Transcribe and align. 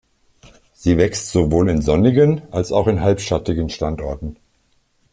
Sie 0.73 0.97
wächst 0.97 1.29
sowohl 1.31 1.69
in 1.69 1.83
sonnigen 1.83 2.41
als 2.49 2.71
auch 2.71 2.87
in 2.87 3.01
halbschattigen 3.01 3.69
Standorten. 3.69 4.35